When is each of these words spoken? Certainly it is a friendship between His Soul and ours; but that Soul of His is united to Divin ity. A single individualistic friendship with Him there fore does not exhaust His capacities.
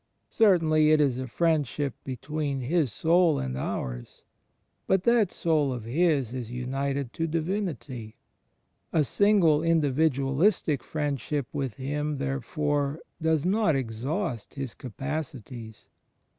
Certainly 0.31 0.89
it 0.89 0.99
is 0.99 1.19
a 1.19 1.27
friendship 1.27 1.93
between 2.03 2.61
His 2.61 2.91
Soul 2.91 3.37
and 3.37 3.55
ours; 3.55 4.23
but 4.87 5.03
that 5.03 5.31
Soul 5.31 5.71
of 5.71 5.83
His 5.83 6.33
is 6.33 6.49
united 6.49 7.13
to 7.13 7.27
Divin 7.27 7.67
ity. 7.67 8.17
A 8.91 9.03
single 9.03 9.61
individualistic 9.61 10.83
friendship 10.83 11.45
with 11.53 11.75
Him 11.75 12.17
there 12.17 12.41
fore 12.41 12.99
does 13.21 13.45
not 13.45 13.75
exhaust 13.75 14.55
His 14.55 14.73
capacities. 14.73 15.87